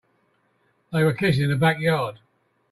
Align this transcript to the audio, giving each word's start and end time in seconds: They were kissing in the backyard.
They 0.91 1.03
were 1.03 1.13
kissing 1.13 1.43
in 1.43 1.51
the 1.51 1.55
backyard. 1.57 2.17